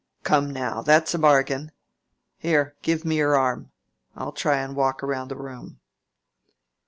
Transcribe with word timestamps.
Come 0.23 0.49
now! 0.49 0.81
That's 0.81 1.13
a 1.13 1.19
bargain. 1.19 1.71
Here, 2.39 2.73
give 2.81 3.05
me 3.05 3.17
your 3.17 3.35
arm. 3.35 3.69
I'll 4.15 4.31
try 4.31 4.57
and 4.57 4.75
walk 4.75 5.03
round 5.03 5.29
the 5.29 5.35
room." 5.37 5.79